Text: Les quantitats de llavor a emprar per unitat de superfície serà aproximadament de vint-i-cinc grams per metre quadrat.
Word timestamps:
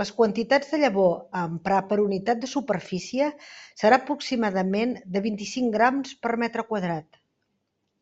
Les 0.00 0.10
quantitats 0.20 0.72
de 0.72 0.80
llavor 0.84 1.12
a 1.40 1.42
emprar 1.50 1.78
per 1.92 1.98
unitat 2.06 2.40
de 2.46 2.50
superfície 2.54 3.28
serà 3.84 4.00
aproximadament 4.02 4.98
de 5.18 5.24
vint-i-cinc 5.28 5.74
grams 5.78 6.18
per 6.26 6.34
metre 6.46 6.70
quadrat. 6.74 7.24